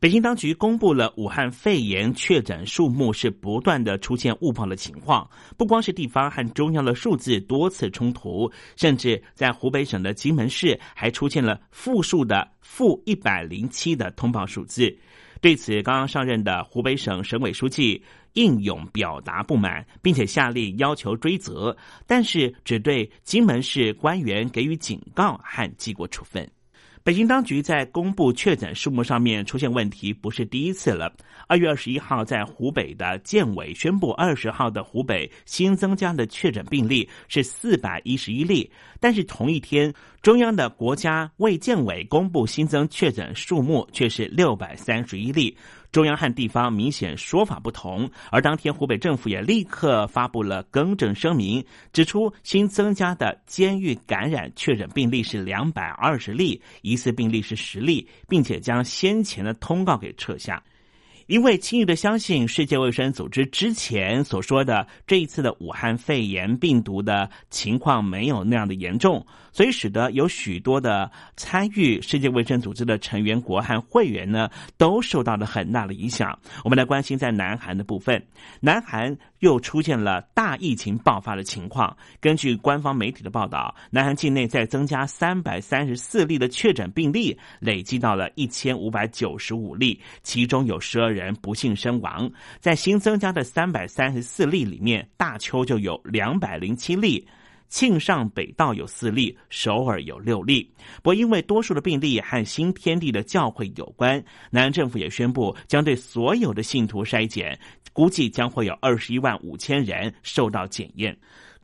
[0.00, 14.96] 北京当局公布了武汉肺炎确诊数目是不断的出现误报的情况，不光是地方和中央的数字多次冲突，甚至在湖北省的荆门市还出现了负数的负一百零七的通报数字。
[15.40, 18.00] 对此，刚刚上任的湖北省省委书记
[18.34, 21.76] 应勇表达不满，并且下令要求追责，
[22.06, 26.48] 但是只对荆门市官员给予警告和记过处分。
[27.04, 31.10] 北京当局在公布确诊数目上面出现问题，不是第一次了。
[31.46, 45.56] 二月二十一号，在湖北的建委宣布，二十号的湖北新增加的确诊病例是四百一十一例，但是同一天，中央的国家卫健委公布新增确诊数目却是六百三十一例。
[45.92, 60.62] 中央和地方明显说法不同，而当天湖北政府也立刻发布了更正声明，指出新增加的监狱感染确诊病例是两百二十例，疑似病例是十例，并且将先前的通告给撤下。
[61.28, 76.36] 因为轻易的相信世界卫生组织之前所说的这一次的武汉肺炎病毒的情况没有那样的严重，所以使得有许多的参与世界卫生组织的成员国和会员呢，都受到了很大的影响。
[76.64, 78.26] 我们来关心在南韩的部分，
[78.58, 81.94] 南韩又出现了大疫情爆发的情况。
[82.22, 91.17] 根据官方媒体的报道，南韩境内在增加三百三十四例的确诊病例，累计到了一千五百九十五例，其中有十二。
[91.17, 92.30] 人人不幸身亡，
[92.60, 97.26] 在新增加的三百三十四例里面，大邱就有两百零七例，
[97.68, 100.72] 庆尚北道有四例，首尔有六例。
[101.02, 107.58] 不过，因为多数的病例和新天地的教会有关，南政府也宣布将对所有的信徒筛检，
[107.92, 111.16] 估计将会有二十一万五千人受到检验。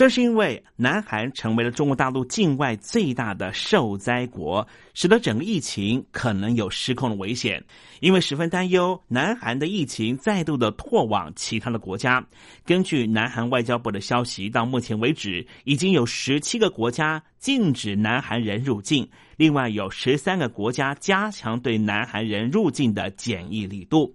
[0.00, 7.62] 这是因为南韩成为了中国大陆境外最大的受灾国，使得整个疫情可能有失控的危险。
[8.00, 12.26] 因为十分担忧南韩的疫情再度的拓往其他的国家。
[12.64, 19.06] 根据南韩外交部的消息，到目前为止已经有十七个国家禁止南韩人入境，
[19.36, 24.10] 另外有十三个国家加强对南韩人入境的检疫力度。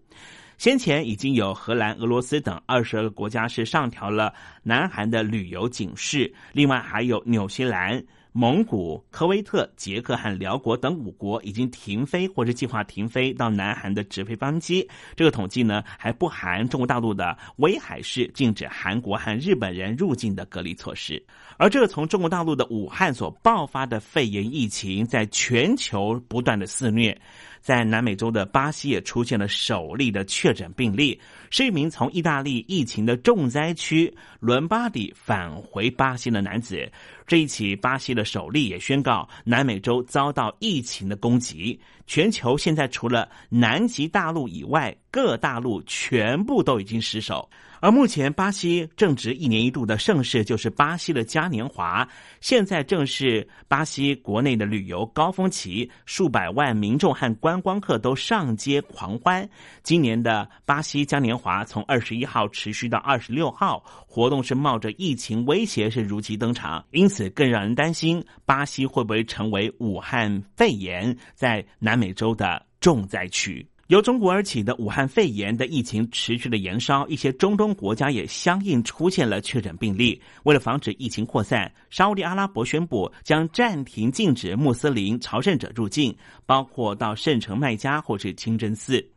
[0.58, 4.34] 先前已经有荷兰、俄罗斯等二十二个国家是上调了
[4.64, 8.04] 南韩的旅游警示，另外还有纽西兰。
[8.38, 14.86] 蒙古、科威特、捷克和辽国等五国已经停飞或者计划停飞到南韩的直飞班机。
[15.16, 21.24] 这个统计呢还不含中国大陆的威海市禁止韩国和日本人入境的隔离措施。
[21.56, 27.18] 而这个从中国大陆的武汉所爆发的肺炎疫情，在全球不断的肆虐。
[27.66, 36.88] 在南美洲的巴西也出现了首例的确诊病例，是一名从意大利疫情的重灾区伦巴底返回巴西的男子。
[37.26, 41.82] 这一起巴西的首例也宣告，南美洲遭到疫情的攻击。
[42.06, 47.50] 全球现在除了南极大陆以外，各大陆全部都已经失守。
[47.86, 52.08] 而目前，巴西正值一年一度的盛事，就是巴西的嘉年华。
[52.42, 59.48] 现在正是巴西国内的旅游高峰期，数百万民众和观光客都上街狂欢。
[59.84, 73.64] 今年的巴西嘉年华从二十一号持续到二十六号，活动是冒着疫情威胁是如期登场，因此更让人担心巴西会不会成为武汉肺炎在南美洲的重灾区。
[73.88, 80.20] 由中国而起的武汉肺炎的疫情持续的延烧，一些中东国家也相应出现了确诊病例。
[80.42, 86.16] 为了防止疫情扩散，沙地阿拉伯宣布将暂停禁止穆斯林朝圣者入境，
[86.48, 89.08] 包括到圣城麦加或是清真寺。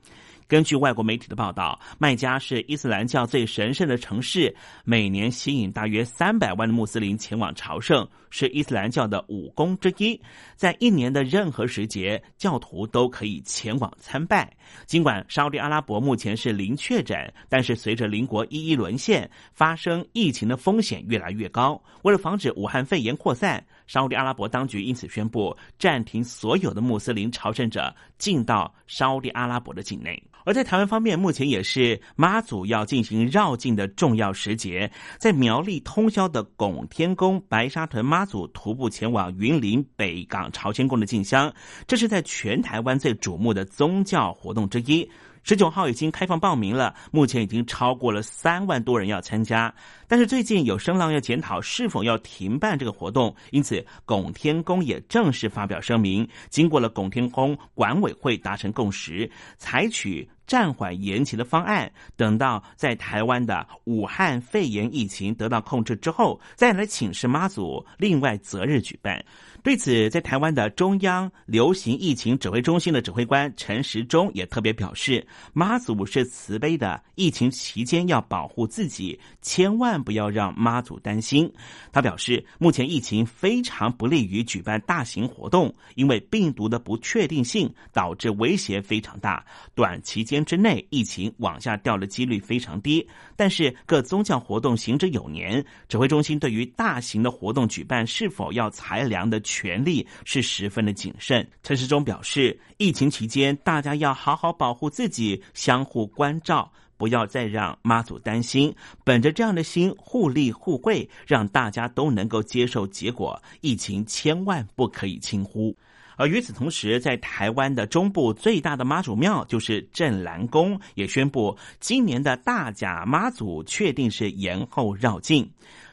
[0.48, 10.18] 根据外国媒体的报道，麦加是伊斯兰教最神圣的城市，每年吸引大约三百万的穆斯林前往朝圣，是伊斯兰教的五宫之一。
[10.56, 14.50] 在一年的任何时节，教徒都可以前往参拜。
[14.86, 21.78] 尽管沙特阿拉伯目前是零确诊，但是随着邻国一一沦陷，发生疫情的风险越来越高。
[22.04, 30.22] 为了防止武汉肺炎扩散，沙特阿拉伯当局因此宣布暂停所有的穆斯林朝圣者进到沙特阿拉伯的境内。
[30.48, 41.52] 而在台湾方面，目前也是妈祖要进行绕境的重要时节，在苗栗通宵的拱天宫白沙屯妈祖徒步前往云林北港朝天宫的进香，
[41.86, 45.06] 这是在全台湾最瞩目的宗教活动之一。
[45.42, 49.72] 十九号已经开放报名了，目前已经超过了三万多人要参加。
[50.06, 60.26] 但是最近有声浪要检讨是否要停办这个活动，因此拱天宫也正式发表声明，经过了拱天宫管委会达成共识，采取。
[60.48, 69.22] 暂缓延期的方案，等到在台湾的武汉肺炎疫情得到控制之后，再来请示妈祖另外择日举办。
[69.62, 81.52] 对此，在台湾的中央流行疫情指挥中心的指挥官陈时中也特别表示，妈祖是慈悲的，疫情期间要保护自己，千万不要让妈祖担心。
[81.92, 89.44] 他表示，目前疫情非常不利于举办大型活动，因为病毒的不确定性导致威胁非常大，
[89.74, 90.37] 短期间。
[90.44, 93.06] 之内，疫情往下掉的几率非常低。
[93.36, 101.46] 但是各宗教活动行之有年，指挥中心对于大型的活动举办是否要裁量的权利是十分的谨慎。
[101.62, 108.74] 陈时中表示，疫情期间大家要好好保护自己，相互关照，不要再让妈祖担心。
[109.04, 113.40] 本着这样的心，互利互惠，让大家都能够接受结果。
[113.60, 115.76] 疫情千万不可以轻忽。
[116.18, 125.48] 而与此同时，在台湾的中部最大的妈祖庙就是镇澜宫，也宣布今年的大甲妈祖确定是延后绕境。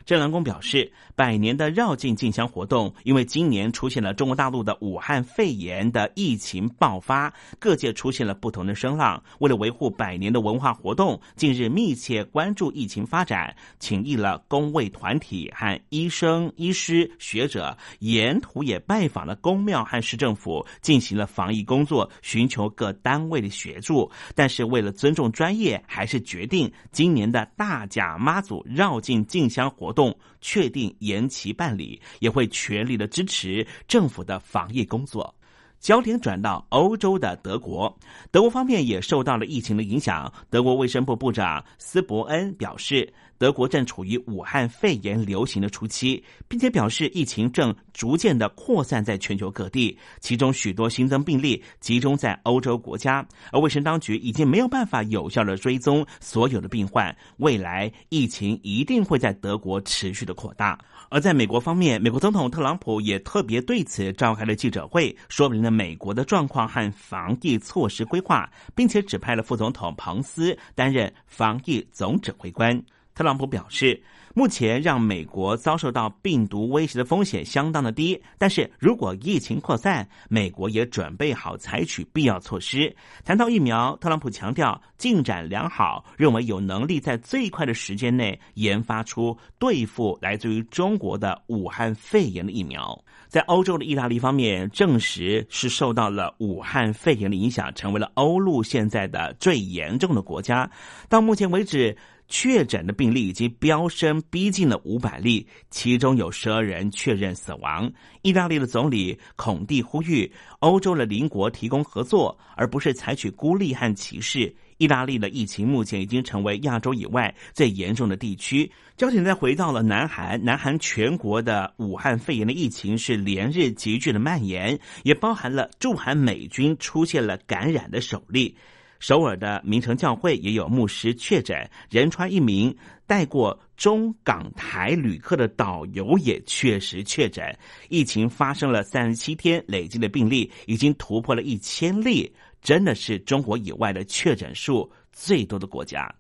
[0.05, 9.23] 镇澜宫表示，百年的绕境进香活动，因为今年出现了中国大陆的武汉肺炎的疫情爆发，各界出现了不同的声浪。
[9.39, 24.11] 为了维护百年的文化活动，近日密切关注疫情发展，请益了公卫团体和医生、医师、学者，沿途也拜访了公庙和市政府，进行了防疫工作，寻求各单位的协助。
[24.35, 29.94] 但是为了尊重专业，还是决定今年的大甲妈祖绕境进香活。
[29.95, 35.33] 动确定延期办理，也会全力的支持政府的防疫工作。
[35.79, 37.97] 焦点转到欧洲的德国，
[38.31, 40.31] 德国方面也受到了疫情的影响。
[40.49, 43.11] 德国卫生部部长斯伯恩表示。
[43.37, 60.79] 德国正处于武汉肺炎流行的初期，并且表示疫情正逐渐的扩散在全球各地，其中许多新增病例集中在欧洲国家，而卫生当局已经没有办法有效的追踪所有的病患，未来疫情一定会在德国持续的扩大。
[61.09, 72.81] 而在美国方面，美国总统特朗普也特别对此召开了记者会，说明了美国的状况和防疫措施规划，并且指派了副总统彭斯担任防疫总指挥官。
[73.15, 74.03] 特朗普表示，
[74.33, 82.93] 目前让美国遭受到病毒威胁的风险相当的低，但是如果疫情扩散，美国也准备好采取必要措施。
[83.23, 93.01] 谈到疫苗，特朗普强调进展良好，认为有能力在最快的时间内研发出对付来自于中国的武汉肺炎的疫苗。
[93.29, 100.69] 在欧洲的意大利方面，证实是受到了武汉肺炎的影响，成为了欧陆现在的最严重的国家。
[101.07, 101.95] 到目前为止。
[102.27, 107.91] 确诊的病例已经飙升，逼近了五百例，其中有十二人确认死亡。
[108.21, 114.53] 意大利的总理孔蒂呼吁欧洲的邻国提供合作，而不是采取孤立和歧视。
[114.77, 118.69] 意大利的疫情目前已经成为亚洲以外最严重的地区。
[118.97, 128.53] 焦点再回到了南韩，南韩全国的武汉肺炎的疫情是连日急剧的蔓延，也包含了驻韩美军出现了感染的首例。
[128.99, 132.75] 首尔的明城教会也有牧师确诊，仁川一名
[133.05, 137.57] 带过中港台旅客的导游也确实确诊。
[137.89, 146.13] 疫情发生了三十七天，累计的病例已经突破了一千例，真的是中国以外的确诊数最多的国家。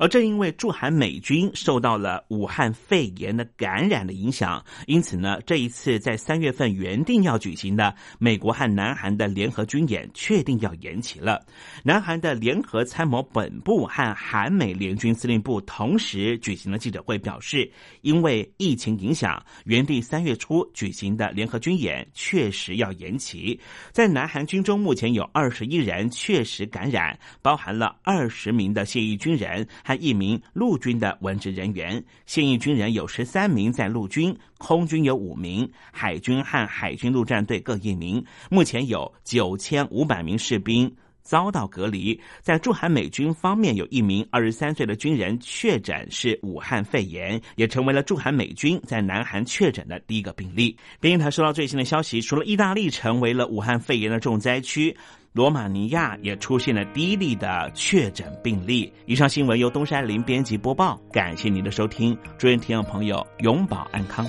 [0.00, 11.44] 而正因为驻韩美军受到了武汉肺炎的感染的影响，因此呢，这一次在三月份原定要举行的美国和南韩的联合军演确定要延期了。
[11.84, 23.60] 南韩的联合参谋本部和韩美联军司令部同时举行了记者会，表示因为疫情影响，原定三月初举行的联合军演确实要延期。
[23.92, 29.68] 在南韩军中，目前有二十一人确实感染，包含了二十名的现役军人。
[29.90, 38.24] 和一名陆军的文职人员，现役军人有十三名在陆军，空军有五名，海军和海军陆战队各一名。
[38.48, 40.88] 目前有九千五百名士兵
[41.22, 42.20] 遭到隔离。
[42.40, 50.76] 在驻韩美军方面，有一名二十三岁的军人确诊是武汉肺炎，也成为了驻韩美军在南韩确诊的第一个病例。
[51.00, 54.96] 边境台收到最新的消息，除了意大利成为了武汉肺炎的重灾区。
[55.32, 58.92] 罗马尼亚也出现了第一例的确诊病例。
[59.06, 64.26] 以上新闻由东山林编辑播报，感谢您的收听，祝愿听众朋友永保安康。